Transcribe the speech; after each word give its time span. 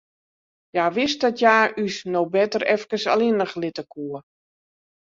Hja 0.73 0.85
wist 0.97 1.19
dat 1.23 1.35
hja 1.41 1.57
ús 1.83 1.95
no 2.13 2.21
better 2.35 2.63
efkes 2.75 3.05
allinnich 3.13 3.55
litte 3.61 3.83
koe. 3.93 4.17